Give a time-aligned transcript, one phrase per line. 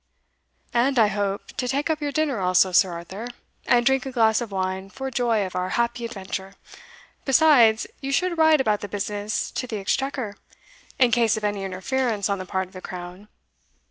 [0.73, 3.27] "And, I hope, to take up your dinner also, Sir Arthur,
[3.67, 6.55] and drink a glass of wine for joy of our happy adventure.
[7.23, 10.37] Besides, you should write about the business to the Exchequer,
[10.97, 13.27] in case of any interference on the part of the Crown.